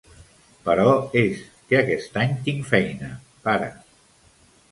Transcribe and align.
Però 0.67 0.85
és 1.21 1.43
que 1.67 1.77
aquest 1.81 2.17
any 2.23 2.33
tinc 2.47 2.65
feina, 2.71 3.13
pare. 3.49 3.71